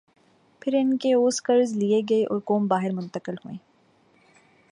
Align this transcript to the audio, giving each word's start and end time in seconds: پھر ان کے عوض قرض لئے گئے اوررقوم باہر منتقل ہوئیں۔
پھر 0.59 0.73
ان 0.77 0.97
کے 0.97 1.13
عوض 1.13 1.41
قرض 1.41 1.77
لئے 1.77 2.01
گئے 2.09 2.23
اوررقوم 2.25 2.67
باہر 2.67 2.91
منتقل 2.91 3.33
ہوئیں۔ 3.33 3.57